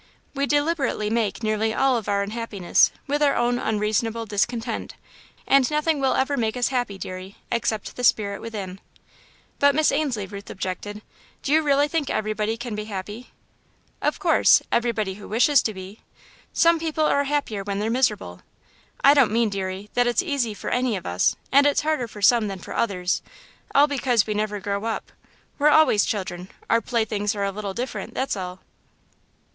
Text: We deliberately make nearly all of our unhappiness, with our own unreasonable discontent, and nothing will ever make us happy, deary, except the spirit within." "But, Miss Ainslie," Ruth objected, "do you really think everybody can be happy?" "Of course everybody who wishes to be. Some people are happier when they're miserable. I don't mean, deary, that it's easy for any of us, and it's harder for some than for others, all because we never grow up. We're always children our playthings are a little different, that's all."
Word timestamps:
We 0.33 0.47
deliberately 0.47 1.11
make 1.11 1.43
nearly 1.43 1.75
all 1.75 1.95
of 1.95 2.09
our 2.09 2.23
unhappiness, 2.23 2.89
with 3.05 3.21
our 3.21 3.35
own 3.35 3.59
unreasonable 3.59 4.25
discontent, 4.25 4.95
and 5.45 5.69
nothing 5.69 5.99
will 5.99 6.15
ever 6.15 6.37
make 6.37 6.57
us 6.57 6.69
happy, 6.69 6.97
deary, 6.97 7.35
except 7.51 7.95
the 7.95 8.03
spirit 8.03 8.41
within." 8.41 8.79
"But, 9.59 9.75
Miss 9.75 9.91
Ainslie," 9.91 10.25
Ruth 10.25 10.49
objected, 10.49 11.03
"do 11.43 11.51
you 11.53 11.61
really 11.61 11.87
think 11.87 12.09
everybody 12.09 12.57
can 12.57 12.73
be 12.73 12.85
happy?" 12.85 13.29
"Of 14.01 14.17
course 14.17 14.63
everybody 14.71 15.13
who 15.13 15.27
wishes 15.27 15.61
to 15.61 15.71
be. 15.71 15.99
Some 16.51 16.79
people 16.79 17.05
are 17.05 17.25
happier 17.25 17.61
when 17.63 17.77
they're 17.77 17.91
miserable. 17.91 18.41
I 19.03 19.13
don't 19.13 19.29
mean, 19.31 19.49
deary, 19.49 19.91
that 19.93 20.07
it's 20.07 20.23
easy 20.23 20.55
for 20.55 20.71
any 20.71 20.95
of 20.95 21.05
us, 21.05 21.35
and 21.51 21.67
it's 21.67 21.81
harder 21.81 22.07
for 22.07 22.23
some 22.23 22.47
than 22.47 22.57
for 22.57 22.75
others, 22.75 23.21
all 23.75 23.85
because 23.85 24.25
we 24.25 24.33
never 24.33 24.59
grow 24.59 24.85
up. 24.85 25.11
We're 25.59 25.69
always 25.69 26.05
children 26.05 26.49
our 26.71 26.81
playthings 26.81 27.35
are 27.35 27.43
a 27.43 27.51
little 27.51 27.75
different, 27.75 28.15
that's 28.15 28.35
all." 28.35 28.61